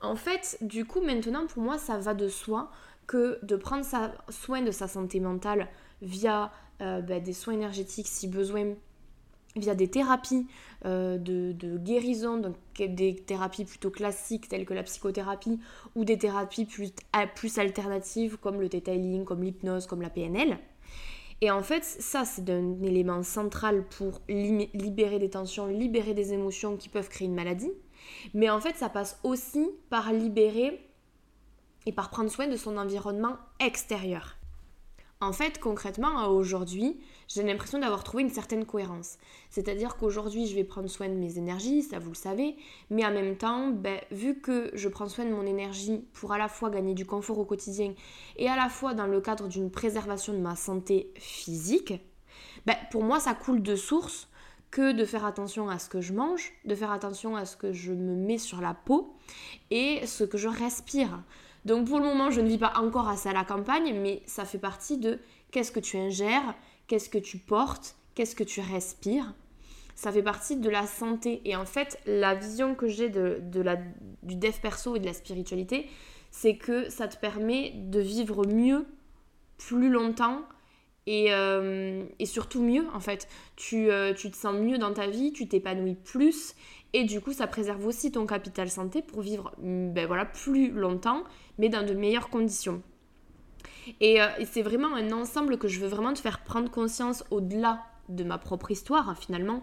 En 0.00 0.16
fait, 0.16 0.58
du 0.60 0.84
coup, 0.84 1.00
maintenant, 1.00 1.46
pour 1.46 1.62
moi, 1.62 1.78
ça 1.78 1.98
va 1.98 2.14
de 2.14 2.28
soi 2.28 2.70
que 3.06 3.38
de 3.42 3.56
prendre 3.56 3.84
soin 4.28 4.62
de 4.62 4.70
sa 4.70 4.86
santé 4.86 5.18
mentale 5.18 5.68
via 6.02 6.52
euh, 6.80 7.00
ben, 7.00 7.22
des 7.22 7.32
soins 7.32 7.54
énergétiques 7.54 8.06
si 8.06 8.28
besoin, 8.28 8.74
via 9.56 9.74
des 9.74 9.88
thérapies 9.88 10.46
euh, 10.84 11.18
de, 11.18 11.76
guérison, 11.78 12.54
des 12.78 13.16
thérapies 13.16 13.64
plutôt 13.64 13.90
classiques 13.90 14.48
telles 14.48 14.64
que 14.64 14.74
la 14.74 14.82
psychothérapie 14.84 15.58
ou 15.96 16.04
des 16.04 16.18
thérapies 16.18 16.66
plus, 16.66 17.58
alternatives 17.58 18.36
comme 18.36 18.60
le 18.60 18.68
detailing, 18.68 19.24
comme 19.24 19.42
l'hypnose, 19.42 19.86
comme 19.86 20.02
la 20.02 20.10
PNL. 20.10 20.58
Et 21.40 21.50
en 21.50 21.62
fait, 21.62 21.84
ça, 21.84 22.24
c'est 22.24 22.48
un 22.50 22.82
élément 22.82 23.22
central 23.22 23.84
pour 23.86 24.20
libérer 24.28 25.18
des 25.18 25.30
tensions, 25.30 25.66
libérer 25.66 26.14
des 26.14 26.32
émotions 26.32 26.76
qui 26.76 26.88
peuvent 26.88 27.08
créer 27.08 27.28
une 27.28 27.34
maladie. 27.34 27.70
Mais 28.34 28.50
en 28.50 28.60
fait, 28.60 28.76
ça 28.76 28.88
passe 28.88 29.20
aussi 29.22 29.70
par 29.90 30.12
libérer 30.12 30.84
et 31.86 31.92
par 31.92 32.10
prendre 32.10 32.30
soin 32.30 32.48
de 32.48 32.56
son 32.56 32.76
environnement 32.76 33.36
extérieur. 33.60 34.37
En 35.20 35.32
fait, 35.32 35.58
concrètement, 35.58 36.28
aujourd'hui, 36.28 36.96
j'ai 37.26 37.42
l'impression 37.42 37.80
d'avoir 37.80 38.04
trouvé 38.04 38.22
une 38.22 38.30
certaine 38.30 38.64
cohérence. 38.64 39.18
C'est-à-dire 39.50 39.96
qu'aujourd'hui, 39.96 40.46
je 40.46 40.54
vais 40.54 40.62
prendre 40.62 40.86
soin 40.86 41.08
de 41.08 41.14
mes 41.14 41.38
énergies, 41.38 41.82
ça 41.82 41.98
vous 41.98 42.10
le 42.10 42.14
savez, 42.14 42.54
mais 42.90 43.04
en 43.04 43.10
même 43.10 43.36
temps, 43.36 43.68
ben, 43.68 44.00
vu 44.12 44.40
que 44.40 44.70
je 44.74 44.88
prends 44.88 45.08
soin 45.08 45.24
de 45.24 45.32
mon 45.32 45.44
énergie 45.44 46.04
pour 46.12 46.32
à 46.32 46.38
la 46.38 46.46
fois 46.46 46.70
gagner 46.70 46.94
du 46.94 47.04
confort 47.04 47.40
au 47.40 47.44
quotidien 47.44 47.94
et 48.36 48.48
à 48.48 48.54
la 48.54 48.68
fois 48.68 48.94
dans 48.94 49.08
le 49.08 49.20
cadre 49.20 49.48
d'une 49.48 49.72
préservation 49.72 50.34
de 50.34 50.38
ma 50.38 50.54
santé 50.54 51.12
physique, 51.16 51.94
ben, 52.64 52.76
pour 52.92 53.02
moi, 53.02 53.18
ça 53.18 53.34
coule 53.34 53.60
de 53.60 53.74
source 53.74 54.28
que 54.70 54.92
de 54.92 55.04
faire 55.04 55.24
attention 55.24 55.68
à 55.68 55.80
ce 55.80 55.88
que 55.88 56.00
je 56.00 56.12
mange, 56.12 56.52
de 56.64 56.76
faire 56.76 56.92
attention 56.92 57.34
à 57.34 57.44
ce 57.44 57.56
que 57.56 57.72
je 57.72 57.92
me 57.92 58.14
mets 58.14 58.38
sur 58.38 58.60
la 58.60 58.74
peau 58.74 59.16
et 59.72 60.06
ce 60.06 60.22
que 60.22 60.38
je 60.38 60.46
respire. 60.46 61.24
Donc 61.68 61.86
pour 61.86 61.98
le 61.98 62.06
moment, 62.06 62.30
je 62.30 62.40
ne 62.40 62.48
vis 62.48 62.56
pas 62.56 62.72
encore 62.76 63.08
à 63.08 63.16
à 63.26 63.32
la 63.34 63.44
campagne, 63.44 63.94
mais 64.00 64.22
ça 64.24 64.46
fait 64.46 64.58
partie 64.58 64.96
de 64.96 65.18
qu'est-ce 65.50 65.70
que 65.70 65.80
tu 65.80 65.98
ingères, 65.98 66.54
qu'est-ce 66.86 67.10
que 67.10 67.18
tu 67.18 67.36
portes, 67.36 67.94
qu'est-ce 68.14 68.34
que 68.34 68.42
tu 68.42 68.62
respires. 68.62 69.34
Ça 69.94 70.10
fait 70.10 70.22
partie 70.22 70.56
de 70.56 70.70
la 70.70 70.86
santé. 70.86 71.42
Et 71.44 71.56
en 71.56 71.66
fait, 71.66 72.00
la 72.06 72.34
vision 72.34 72.74
que 72.74 72.88
j'ai 72.88 73.10
de, 73.10 73.42
du 74.22 74.34
dev 74.36 74.54
perso 74.62 74.96
et 74.96 74.98
de 74.98 75.04
la 75.04 75.12
spiritualité, 75.12 75.90
c'est 76.30 76.56
que 76.56 76.88
ça 76.88 77.06
te 77.06 77.18
permet 77.18 77.74
de 77.74 78.00
vivre 78.00 78.46
mieux, 78.46 78.86
plus 79.58 79.90
longtemps 79.90 80.40
et, 81.08 81.32
euh, 81.32 82.04
surtout 82.24 82.62
mieux 82.62 82.84
en 82.92 83.00
fait. 83.00 83.28
Tu, 83.56 83.90
euh, 83.90 84.12
tu 84.12 84.30
te 84.30 84.36
sens 84.36 84.54
mieux 84.54 84.76
dans 84.78 84.92
ta 84.92 85.06
vie, 85.06 85.32
tu 85.32 85.48
t'épanouis 85.48 85.94
plus 85.94 86.54
et 86.92 87.04
du 87.04 87.20
coup, 87.20 87.32
ça 87.32 87.46
préserve 87.46 87.86
aussi 87.86 88.12
ton 88.12 88.26
capital 88.26 88.70
santé 88.70 89.02
pour 89.02 89.22
vivre 89.22 89.52
mm, 89.58 89.92
ben 89.92 90.26
plus 90.26 90.70
longtemps, 90.70 91.24
mais 91.58 91.70
dans 91.70 91.84
de 91.84 91.94
meilleures 91.94 92.28
conditions. 92.28 92.82
Et, 94.00 94.20
euh, 94.20 94.26
c'est 94.50 94.62
vraiment 94.62 94.94
un 94.94 95.12
ensemble 95.12 95.56
que 95.58 95.66
je 95.66 95.80
veux 95.80 95.88
vraiment 95.88 96.12
te 96.12 96.18
faire 96.18 96.44
prendre 96.44 96.70
conscience 96.70 97.24
au-delà 97.30 97.82
de 98.08 98.24
ma 98.24 98.38
propre 98.38 98.70
histoire, 98.70 99.16
finalement, 99.18 99.62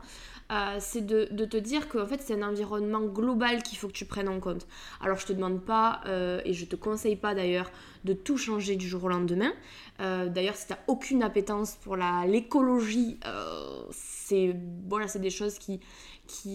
euh, 0.51 0.77
c'est 0.79 1.05
de, 1.05 1.25
te 1.45 1.57
dire 1.57 1.89
que 1.89 2.05
fait, 2.05 2.21
c'est 2.21 2.41
un 2.41 2.47
environnement 2.47 3.01
global 3.01 3.63
qu'il 3.63 3.77
faut 3.77 3.87
que 3.87 3.93
tu 3.93 4.05
prennes 4.05 4.29
en 4.29 4.39
compte. 4.39 4.67
Alors, 5.01 5.17
je 5.17 5.25
te 5.25 5.33
demande 5.33 5.61
pas, 5.61 6.01
euh, 6.05 6.41
et 6.45 6.53
je 6.53 6.65
te 6.65 6.75
conseille 6.75 7.15
pas 7.15 7.33
d'ailleurs, 7.33 7.71
de 8.03 8.13
tout 8.13 8.37
changer 8.37 8.75
du 8.75 8.87
jour 8.87 9.03
au 9.03 9.09
lendemain. 9.09 9.51
d'ailleurs, 9.99 10.55
si 10.55 10.67
tu 10.67 10.73
aucune 10.87 11.23
appétence 11.23 11.77
pour 11.83 11.97
l'écologie, 12.27 13.19
c'est 13.91 14.55
voilà, 14.87 15.07
c'est 15.07 15.19
des 15.19 15.31
choses 15.31 15.57
qui, 15.57 15.79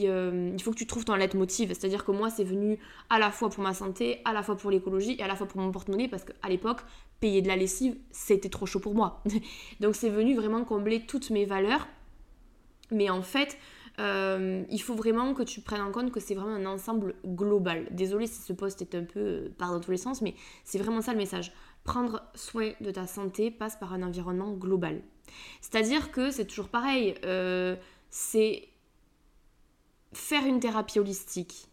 euh, 0.04 0.50
il 0.52 0.62
faut 0.62 0.70
que 0.70 0.76
tu 0.76 0.86
trouves 0.86 1.04
ton 1.04 1.14
leitmotiv. 1.14 1.68
C'est-à-dire 1.68 2.04
que 2.04 2.12
moi, 2.12 2.30
c'est 2.30 2.44
venu 2.44 2.78
à 3.08 3.18
la 3.18 3.30
fois 3.30 3.50
pour 3.50 3.62
ma 3.62 3.74
santé, 3.74 4.20
à 4.24 4.32
la 4.32 4.42
fois 4.42 4.56
pour 4.56 4.70
l'écologie 4.70 5.16
et 5.18 5.22
à 5.22 5.26
la 5.26 5.36
fois 5.36 5.46
pour 5.46 5.60
mon 5.60 5.70
porte-monnaie 5.70 6.08
parce 6.08 6.24
qu'à 6.24 6.48
l'époque, 6.48 6.80
payer 7.20 7.42
de 7.42 7.48
la 7.48 7.56
lessive, 7.56 7.96
c'était 8.10 8.48
trop 8.48 8.66
chaud 8.66 8.80
pour 8.80 8.94
moi. 8.94 9.22
Donc 9.80 9.94
c'est 9.94 10.10
venu 10.10 10.34
vraiment 10.34 10.64
combler 10.64 11.06
toutes 11.06 11.30
mes 11.30 11.44
valeurs. 11.44 11.86
Mais 12.90 13.08
en 13.08 13.22
fait, 13.22 13.56
euh, 14.00 14.64
il 14.70 14.82
faut 14.82 14.94
vraiment 14.94 15.34
que 15.34 15.42
tu 15.42 15.60
prennes 15.60 15.82
en 15.82 15.92
compte 15.92 16.10
que 16.10 16.20
c'est 16.20 16.34
vraiment 16.34 16.54
un 16.54 16.66
ensemble 16.66 17.14
global. 17.24 17.86
Désolée 17.90 18.26
si 18.26 18.42
ce 18.42 18.52
post 18.52 18.82
est 18.82 18.94
un 18.94 19.04
peu 19.04 19.20
euh, 19.20 19.48
par 19.58 19.70
dans 19.70 19.80
tous 19.80 19.92
les 19.92 19.96
sens, 19.96 20.22
mais 20.22 20.34
c'est 20.64 20.78
vraiment 20.78 21.02
ça 21.02 21.12
le 21.12 21.18
message. 21.18 21.52
Prendre 21.84 22.22
soin 22.34 22.72
de 22.80 22.90
ta 22.90 23.06
santé 23.06 23.50
passe 23.50 23.76
par 23.76 23.92
un 23.92 24.02
environnement 24.02 24.52
global. 24.52 25.00
C'est-à-dire 25.60 26.10
que 26.10 26.30
c'est 26.30 26.44
toujours 26.44 26.68
pareil. 26.68 27.14
c'est 28.10 28.69
faire 30.12 30.46
une 30.46 30.60
thérapie 30.60 30.98
holistique, 30.98 31.68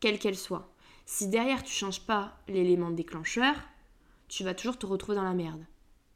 quelle 0.00 0.18
qu'elle 0.18 0.36
soit, 0.36 0.72
si 1.06 1.28
derrière 1.28 1.62
tu 1.62 1.72
changes 1.72 2.00
pas 2.00 2.38
l'élément 2.48 2.90
déclencheur, 2.90 3.54
tu 4.28 4.44
vas 4.44 4.54
toujours 4.54 4.78
te 4.78 4.86
retrouver 4.86 5.16
dans 5.16 5.24
la 5.24 5.34
merde. 5.34 5.64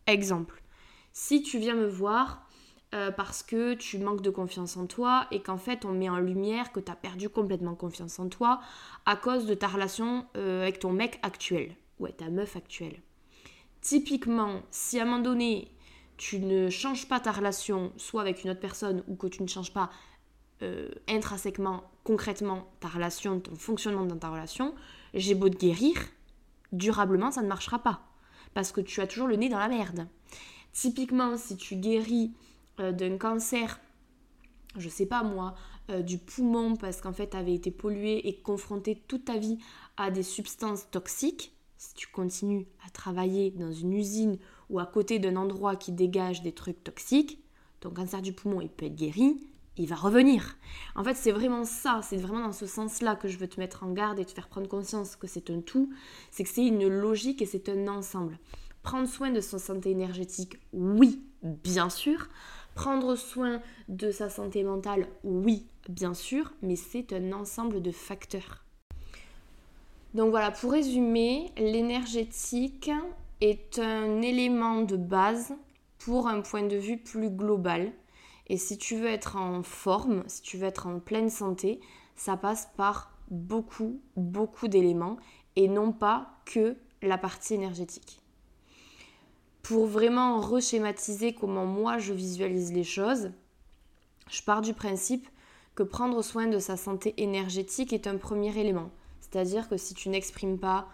Exemple, 0.07 0.63
si 1.13 1.43
tu 1.43 1.59
viens 1.59 1.75
me 1.75 1.87
voir 1.87 2.47
euh, 2.95 3.11
parce 3.11 3.43
que 3.43 3.73
tu 3.73 3.99
manques 3.99 4.21
de 4.21 4.31
confiance 4.31 4.77
en 4.77 4.87
toi 4.87 5.27
et 5.31 5.41
qu'en 5.41 5.57
fait 5.57 5.87
on 5.87 5.93
met 5.93 6.11
en 6.11 6.19
lumière 6.19 6.73
que 6.73 6.81
tu 6.81 6.93
as 6.93 6.97
perdu 6.97 7.31
complètement 7.31 7.75
confiance 7.75 8.19
en 8.19 8.29
toi 8.29 8.61
à 9.07 9.17
cause 9.17 9.47
de 9.47 9.55
ta 9.55 9.67
relation 9.67 10.27
euh, 10.37 10.63
avec 10.63 10.79
ton 10.79 10.93
mec 10.93 11.19
actuel 11.23 11.75
ou 11.99 12.05
avec 12.05 12.19
ta 12.19 12.29
meuf 12.29 12.55
actuelle. 12.57 13.01
Typiquement, 13.81 14.61
si 14.71 14.99
à 14.99 15.03
un 15.03 15.07
moment 15.07 15.21
donné 15.21 15.71
tu 16.19 16.39
ne 16.39 16.69
changes 16.69 17.09
pas 17.09 17.19
ta 17.19 17.33
relation 17.33 17.93
soit 17.97 18.21
avec 18.21 18.45
une 18.45 18.51
autre 18.51 18.61
personne 18.61 19.03
ou 19.09 19.17
que 19.17 19.27
tu 19.27 19.43
ne 19.43 19.49
changes 19.49 19.73
pas 19.73 19.91
euh, 20.63 20.89
intrinsèquement, 21.09 21.83
concrètement, 22.05 22.71
ta 22.81 22.89
relation, 22.89 23.41
ton 23.41 23.55
fonctionnement 23.57 24.05
dans 24.05 24.19
ta 24.19 24.31
relation, 24.31 24.75
j'ai 25.15 25.35
beau 25.35 25.49
te 25.49 25.57
guérir, 25.57 25.97
durablement, 26.73 27.31
ça 27.31 27.43
ne 27.43 27.49
marchera 27.49 27.81
pas. 27.81 28.03
Parce 28.55 28.73
que 28.73 28.81
tu 28.81 29.01
as 29.01 29.07
toujours 29.07 29.29
le 29.29 29.37
nez 29.37 29.49
dans 29.49 29.59
la 29.59 29.69
merde. 29.69 30.07
Typiquement, 30.73 31.37
si 31.37 31.57
tu 31.57 31.77
guéris 31.77 32.33
euh, 32.81 32.93
d'un 32.93 33.19
cancer, 33.19 33.81
je 34.77 34.89
sais 34.89 35.07
pas 35.07 35.23
moi, 35.23 35.55
euh, 35.91 36.03
du 36.03 36.19
poumon 36.19 36.77
parce 36.77 37.01
qu'en 37.01 37.13
fait 37.13 37.31
tu 37.31 37.37
avais 37.37 37.55
été 37.55 37.71
pollué 37.71 38.29
et 38.29 38.41
confronté 38.41 39.03
toute 39.09 39.25
ta 39.25 39.37
vie 39.37 39.59
à 39.97 40.11
des 40.11 40.23
substances 40.23 40.89
toxiques, 40.91 41.53
si 41.77 41.95
tu 41.95 42.07
continues 42.07 42.67
à 42.87 42.91
travailler 42.91 43.51
dans 43.51 43.73
une 43.73 43.93
usine 43.93 44.39
ou 44.71 44.79
à 44.79 44.87
côté 44.87 45.19
d'un 45.19 45.37
endroit 45.37 45.77
qui 45.77 45.91
dégage 45.93 46.43
des 46.43 46.53
trucs 46.53 46.85
toxiques, 46.85 47.43
ton 47.81 47.91
cancer 47.91 48.23
du 48.23 48.33
poumon 48.33 48.61
il 48.61 48.69
peut 48.69 48.87
être 48.87 48.95
guéri, 48.95 49.43
il 49.77 49.89
va 49.89 49.97
revenir. 49.97 50.57
En 50.95 51.05
fait, 51.05 51.15
c'est 51.15 51.33
vraiment 51.33 51.65
ça, 51.65 52.01
c'est 52.03 52.17
vraiment 52.17 52.47
dans 52.47 52.53
ce 52.53 52.67
sens-là 52.67 53.17
que 53.17 53.29
je 53.29 53.39
veux 53.39 53.49
te 53.49 53.59
mettre 53.59 53.85
en 53.85 53.93
garde 53.93 54.19
et 54.19 54.25
te 54.25 54.33
faire 54.33 54.49
prendre 54.49 54.69
conscience 54.69 55.17
que 55.17 55.27
c'est 55.27 55.51
un 55.51 55.61
tout, 55.61 55.91
c'est 56.31 56.45
que 56.45 56.51
c'est 56.51 56.67
une 56.67 56.87
logique 56.89 57.43
et 57.43 57.47
c'est 57.47 57.69
un 57.69 57.89
ensemble. 57.89 58.39
Prendre 58.83 59.09
soin 59.09 59.31
de 59.31 59.41
son 59.41 59.59
santé 59.59 59.91
énergétique, 59.91 60.59
oui, 60.73 61.23
bien 61.43 61.89
sûr. 61.89 62.29
Prendre 62.75 63.17
soin 63.17 63.61
de 63.89 64.11
sa 64.11 64.29
santé 64.29 64.65
mentale, 64.65 65.07
oui, 65.25 65.67
bien 65.89 66.15
sûr, 66.15 66.53
mais 66.63 66.77
c'est 66.77 67.13
un 67.13 67.33
ensemble 67.33 67.81
de 67.81 67.91
facteurs. 67.91 68.65
Donc 70.15 70.31
voilà, 70.31 70.51
pour 70.51 70.73
résumer, 70.73 71.51
l'énergétique 71.57 72.91
est 73.41 73.79
un 73.79 74.21
élément 74.21 74.83
de 74.83 74.97
base 74.97 75.55
pour 75.99 76.29
un 76.29 76.41
point 76.41 76.63
de 76.63 76.77
vue 76.77 76.99
plus 76.99 77.31
global 77.31 77.93
et 78.49 78.57
si 78.57 78.79
tu 78.79 78.97
veux 78.97 79.07
être 79.09 79.37
en 79.37 79.63
forme, 79.63 80.25
si 80.27 80.43
tu 80.43 80.57
veux 80.57 80.67
être 80.67 80.87
en 80.87 80.99
pleine 80.99 81.31
santé, 81.31 81.81
ça 82.17 82.37
passe 82.37 82.69
par 82.77 83.13
beaucoup, 83.31 84.01
beaucoup 84.17 84.69
d'éléments 84.69 85.17
et 85.57 85.69
non 85.69 85.93
pas 85.93 86.39
que 86.45 86.77
la 87.03 87.19
partie 87.19 87.55
énergétique. 87.55 88.21
Pour 89.63 89.87
vraiment 89.87 90.41
reschématiser 90.41 91.35
comment 91.35 91.67
moi 91.67 91.99
je 91.99 92.13
visualise 92.13 92.73
les 92.73 92.85
choses, 92.85 93.31
je 94.29 94.43
pars 94.43 94.61
du 94.61 94.75
principe 94.75 95.29
que 95.75 95.83
prendre 95.83 96.23
soin 96.23 96.47
de 96.47 96.59
sa 96.59 96.77
santé 96.77 97.15
énergétique 97.17 97.93
est 97.93 98.07
un 98.07 98.17
premier 98.17 98.57
élément. 98.59 98.91
C'est-à-dire 99.21 99.69
que 99.69 99.77
si 99.77 99.95
tu 99.95 100.09
n'exprimes 100.09 100.59
pas 100.59 100.89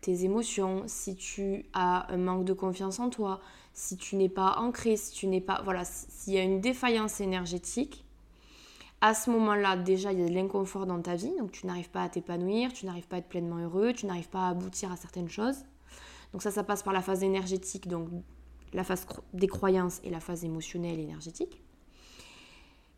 tes 0.00 0.24
émotions, 0.24 0.84
si 0.86 1.16
tu 1.16 1.66
as 1.74 2.10
un 2.12 2.16
manque 2.16 2.44
de 2.44 2.52
confiance 2.52 2.98
en 2.98 3.10
toi, 3.10 3.40
si 3.72 3.96
tu 3.96 4.16
n'es 4.16 4.28
pas 4.28 4.56
ancré, 4.58 4.96
si 4.96 5.12
tu 5.12 5.26
n'es 5.26 5.40
pas. 5.40 5.62
Voilà, 5.64 5.84
s'il 5.84 6.34
y 6.34 6.38
a 6.38 6.42
une 6.42 6.60
défaillance 6.60 7.20
énergétique, 7.20 8.04
à 9.00 9.14
ce 9.14 9.30
moment-là, 9.30 9.76
déjà, 9.76 10.12
il 10.12 10.20
y 10.20 10.22
a 10.22 10.28
de 10.28 10.32
l'inconfort 10.32 10.86
dans 10.86 11.00
ta 11.02 11.16
vie, 11.16 11.32
donc 11.38 11.50
tu 11.50 11.66
n'arrives 11.66 11.90
pas 11.90 12.04
à 12.04 12.08
t'épanouir, 12.08 12.72
tu 12.72 12.86
n'arrives 12.86 13.08
pas 13.08 13.16
à 13.16 13.18
être 13.18 13.28
pleinement 13.28 13.56
heureux, 13.56 13.92
tu 13.92 14.06
n'arrives 14.06 14.28
pas 14.28 14.46
à 14.46 14.50
aboutir 14.50 14.92
à 14.92 14.96
certaines 14.96 15.28
choses. 15.28 15.64
Donc 16.32 16.42
ça, 16.42 16.50
ça 16.50 16.62
passe 16.62 16.82
par 16.82 16.92
la 16.92 17.02
phase 17.02 17.22
énergétique, 17.22 17.88
donc 17.88 18.08
la 18.72 18.84
phase 18.84 19.06
des 19.34 19.48
croyances 19.48 20.00
et 20.04 20.10
la 20.10 20.20
phase 20.20 20.44
émotionnelle 20.44 21.00
énergétique. 21.00 21.60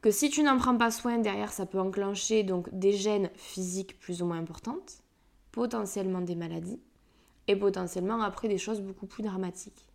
Que 0.02 0.10
si 0.10 0.28
tu 0.28 0.42
n'en 0.42 0.58
prends 0.58 0.76
pas 0.76 0.90
soin, 0.90 1.18
derrière, 1.18 1.52
ça 1.52 1.64
peut 1.64 1.80
enclencher 1.80 2.42
donc 2.42 2.68
des 2.78 2.92
gènes 2.92 3.30
physiques 3.36 3.98
plus 3.98 4.20
ou 4.20 4.26
moins 4.26 4.38
importantes, 4.38 4.98
potentiellement 5.50 6.20
des 6.20 6.36
maladies, 6.36 6.80
et 7.48 7.56
potentiellement 7.56 8.20
après 8.20 8.48
des 8.48 8.58
choses 8.58 8.82
beaucoup 8.82 9.06
plus 9.06 9.22
dramatiques. 9.22 9.88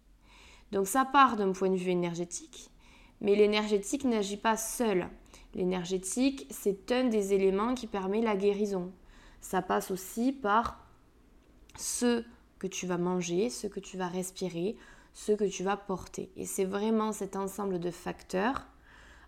Donc 0.72 0.88
ça 0.88 1.06
part 1.06 1.36
d'un 1.36 1.52
point 1.52 1.70
de 1.70 1.76
vue 1.76 1.92
énergétique, 1.92 2.70
mais 3.22 3.36
l'énergétique 3.36 4.04
n'agit 4.04 4.38
pas 4.38 4.58
seul. 4.58 5.08
L'énergétique, 5.56 6.46
c'est 6.52 6.92
un 6.92 7.06
des 7.06 7.34
éléments 7.34 7.74
qui 7.74 7.88
permet 7.88 8.22
la 8.22 8.36
guérison. 8.36 8.92
Ça 9.42 9.62
passe 9.62 9.90
aussi 9.90 10.32
par 10.32 10.86
ce 11.78 12.24
que 12.60 12.68
tu 12.68 12.86
vas 12.86 12.98
manger, 12.98 13.50
ce 13.50 13.68
que 13.68 13.80
tu 13.80 13.98
vas 13.98 14.08
respirer, 14.08 14.76
ce 15.14 15.32
que 15.32 15.46
tu 15.46 15.64
vas 15.64 15.78
porter. 15.78 16.32
Et 16.36 16.46
c'est 16.46 16.66
vraiment 16.66 17.12
cet 17.12 17.36
ensemble 17.36 17.80
de 17.80 17.90
facteurs 17.90 18.68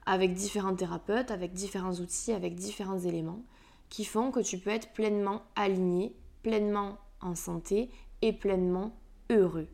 avec 0.05 0.33
différents 0.33 0.75
thérapeutes, 0.75 1.31
avec 1.31 1.53
différents 1.53 1.93
outils, 1.93 2.33
avec 2.33 2.55
différents 2.55 2.99
éléments 2.99 3.43
qui 3.89 4.05
font 4.05 4.31
que 4.31 4.39
tu 4.39 4.57
peux 4.57 4.69
être 4.69 4.93
pleinement 4.93 5.43
aligné, 5.55 6.15
pleinement 6.43 6.97
en 7.19 7.35
santé 7.35 7.89
et 8.21 8.33
pleinement 8.33 8.95
heureux. 9.29 9.67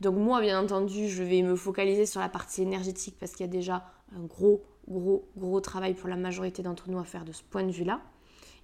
Donc 0.00 0.16
moi, 0.16 0.40
bien 0.40 0.62
entendu, 0.62 1.08
je 1.08 1.22
vais 1.22 1.42
me 1.42 1.56
focaliser 1.56 2.06
sur 2.06 2.20
la 2.20 2.28
partie 2.28 2.62
énergétique 2.62 3.16
parce 3.20 3.32
qu'il 3.32 3.44
y 3.44 3.48
a 3.48 3.52
déjà 3.52 3.84
un 4.16 4.20
gros, 4.20 4.62
gros, 4.88 5.28
gros 5.36 5.60
travail 5.60 5.94
pour 5.94 6.08
la 6.08 6.16
majorité 6.16 6.62
d'entre 6.62 6.88
nous 6.88 6.98
à 6.98 7.04
faire 7.04 7.24
de 7.24 7.32
ce 7.32 7.42
point 7.42 7.64
de 7.64 7.70
vue-là. 7.70 8.00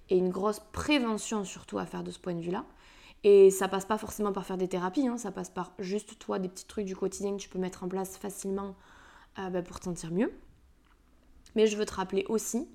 Et 0.09 0.17
une 0.17 0.29
grosse 0.29 0.61
prévention 0.71 1.43
surtout 1.43 1.77
à 1.77 1.85
faire 1.85 2.03
de 2.03 2.11
ce 2.11 2.19
point 2.19 2.33
de 2.33 2.41
vue-là. 2.41 2.65
Et 3.23 3.51
ça 3.51 3.67
passe 3.67 3.85
pas 3.85 3.97
forcément 3.97 4.31
par 4.31 4.45
faire 4.45 4.57
des 4.57 4.67
thérapies, 4.67 5.07
hein. 5.07 5.17
ça 5.17 5.31
passe 5.31 5.49
par 5.49 5.73
juste 5.79 6.17
toi 6.19 6.39
des 6.39 6.47
petits 6.47 6.65
trucs 6.65 6.85
du 6.85 6.95
quotidien 6.95 7.35
que 7.35 7.41
tu 7.41 7.49
peux 7.49 7.59
mettre 7.59 7.83
en 7.83 7.87
place 7.87 8.17
facilement 8.17 8.75
euh, 9.39 9.49
bah, 9.49 9.61
pour 9.61 9.79
te 9.79 9.85
sentir 9.85 10.11
mieux. 10.11 10.31
Mais 11.55 11.67
je 11.67 11.77
veux 11.77 11.85
te 11.85 11.93
rappeler 11.93 12.25
aussi 12.29 12.67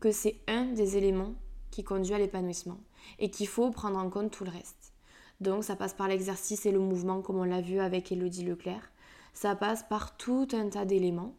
que 0.00 0.10
c'est 0.10 0.36
un 0.46 0.66
des 0.66 0.96
éléments 0.96 1.34
qui 1.70 1.84
conduit 1.84 2.14
à 2.14 2.18
l'épanouissement 2.18 2.78
et 3.18 3.30
qu'il 3.30 3.48
faut 3.48 3.70
prendre 3.70 3.98
en 3.98 4.08
compte 4.10 4.30
tout 4.30 4.44
le 4.44 4.50
reste. 4.50 4.93
Donc 5.40 5.64
ça 5.64 5.76
passe 5.76 5.94
par 5.94 6.08
l'exercice 6.08 6.66
et 6.66 6.72
le 6.72 6.78
mouvement 6.78 7.22
comme 7.22 7.36
on 7.36 7.44
l'a 7.44 7.60
vu 7.60 7.80
avec 7.80 8.12
Elodie 8.12 8.44
Leclerc. 8.44 8.90
Ça 9.32 9.54
passe 9.56 9.82
par 9.82 10.16
tout 10.16 10.48
un 10.52 10.68
tas 10.68 10.84
d'éléments. 10.84 11.34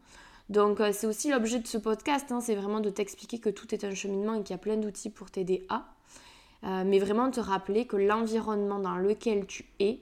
Donc 0.49 0.79
euh, 0.79 0.91
c'est 0.93 1.07
aussi 1.07 1.31
l'objet 1.31 1.59
de 1.59 1.67
ce 1.67 1.77
podcast, 1.77 2.31
hein. 2.31 2.41
c'est 2.41 2.55
vraiment 2.55 2.79
de 2.79 2.89
t'expliquer 2.89 3.39
que 3.39 3.49
tout 3.49 3.73
est 3.73 3.83
un 3.83 3.95
cheminement 3.95 4.35
et 4.35 4.43
qu'il 4.43 4.53
y 4.53 4.59
a 4.59 4.59
plein 4.59 4.77
d'outils 4.77 5.09
pour 5.09 5.31
t'aider 5.31 5.65
à. 5.69 5.85
Euh, 6.63 6.83
mais 6.85 6.99
vraiment 6.99 7.31
te 7.31 7.39
rappeler 7.39 7.85
que 7.85 7.97
l'environnement 7.97 8.79
dans 8.79 8.97
lequel 8.97 9.45
tu 9.45 9.65
es 9.79 10.01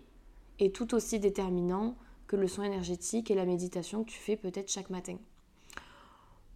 est 0.60 0.76
tout 0.76 0.94
aussi 0.96 1.20
déterminant 1.20 1.96
que 2.28 2.36
le 2.36 2.48
son 2.48 2.64
énergétique 2.64 3.32
et 3.32 3.36
la 3.36 3.46
méditation 3.46 4.04
que 4.04 4.10
tu 4.10 4.18
fais 4.18 4.36
peut-être 4.36 4.72
chaque 4.72 4.90
matin. 4.90 5.18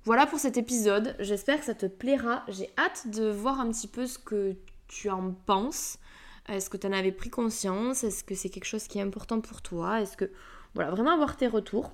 Voilà 0.04 0.26
pour 0.26 0.40
cet 0.40 0.56
épisode, 0.56 1.16
j'espère 1.20 1.60
que 1.60 1.66
ça 1.66 1.74
te 1.74 1.86
plaira. 1.86 2.44
J'ai 2.48 2.70
hâte 2.78 3.10
de 3.10 3.30
voir 3.30 3.60
un 3.60 3.70
petit 3.70 3.88
peu 3.88 4.08
ce 4.08 4.18
que 4.18 4.56
tu 4.88 5.10
en 5.10 5.34
penses. 5.46 5.98
Est-ce 6.48 6.70
que 6.70 6.78
tu 6.78 6.88
en 6.88 6.94
avais 6.94 7.12
pris 7.12 7.30
conscience? 7.30 8.04
Est-ce 8.04 8.24
que 8.24 8.36
c'est 8.36 8.50
quelque 8.50 8.66
chose 8.66 8.88
qui 8.88 9.00
est 9.00 9.02
important 9.02 9.42
pour 9.42 9.62
toi? 9.62 10.02
Est-ce 10.02 10.18
que. 10.18 10.32
Voilà, 10.76 10.92
vraiment 10.92 11.12
avoir 11.12 11.38
tes 11.38 11.48
retours. 11.48 11.92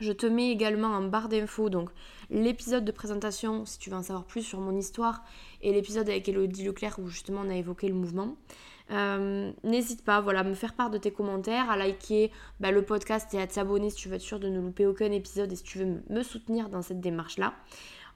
Je 0.00 0.12
te 0.12 0.26
mets 0.26 0.50
également 0.50 0.88
en 0.88 1.02
barre 1.02 1.28
d'infos 1.28 1.68
donc 1.68 1.90
l'épisode 2.30 2.86
de 2.86 2.92
présentation 2.92 3.66
si 3.66 3.78
tu 3.78 3.90
veux 3.90 3.96
en 3.96 4.02
savoir 4.02 4.24
plus 4.24 4.42
sur 4.42 4.58
mon 4.58 4.74
histoire 4.74 5.22
et 5.60 5.72
l'épisode 5.72 6.08
avec 6.08 6.26
Elodie 6.26 6.64
Leclerc 6.64 6.98
où 6.98 7.08
justement 7.08 7.42
on 7.44 7.50
a 7.50 7.54
évoqué 7.54 7.86
le 7.86 7.94
mouvement. 7.94 8.36
Euh, 8.92 9.52
n'hésite 9.62 10.02
pas 10.02 10.20
voilà, 10.20 10.40
à 10.40 10.44
me 10.44 10.54
faire 10.54 10.74
part 10.74 10.90
de 10.90 10.98
tes 10.98 11.12
commentaires, 11.12 11.70
à 11.70 11.76
liker 11.76 12.32
bah, 12.60 12.72
le 12.72 12.82
podcast 12.82 13.32
et 13.34 13.40
à 13.40 13.46
t'abonner 13.46 13.90
si 13.90 13.96
tu 13.96 14.08
veux 14.08 14.16
être 14.16 14.22
sûr 14.22 14.40
de 14.40 14.48
ne 14.48 14.60
louper 14.60 14.86
aucun 14.86 15.12
épisode 15.12 15.52
et 15.52 15.56
si 15.56 15.62
tu 15.62 15.78
veux 15.78 16.02
me 16.08 16.22
soutenir 16.22 16.70
dans 16.70 16.82
cette 16.82 17.00
démarche-là. 17.00 17.54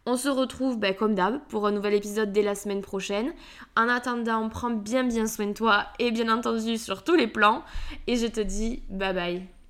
On 0.07 0.17
se 0.17 0.29
retrouve 0.29 0.79
bah, 0.79 0.93
comme 0.93 1.15
d'hab 1.15 1.41
pour 1.49 1.67
un 1.67 1.73
nouvel 1.73 1.95
épisode 1.95 2.31
dès 2.31 2.43
la 2.43 2.55
semaine 2.55 2.83
prochaine. 2.83 3.33
En 3.75 3.89
attendant, 3.89 4.49
prends 4.51 4.71
bien 4.71 5.05
bien 5.05 5.27
soin 5.27 5.47
de 5.47 5.53
toi 5.55 5.87
et 5.99 6.11
bien 6.11 6.29
entendu 6.29 6.77
sur 6.77 7.05
tous 7.05 7.15
les 7.15 7.27
plans. 7.27 7.63
Et 8.07 8.17
je 8.17 8.27
te 8.27 8.41
dis 8.41 8.83
bye 8.91 9.15
bye. 9.15 9.64